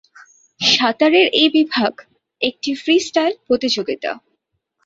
সাঁতারের 0.61 1.27
এই 1.33 1.49
বিভাগ 1.49 1.93
একটি 2.41 2.69
ফ্রিস্টাইল 2.75 3.33
প্রতিযোগিতা। 3.47 4.11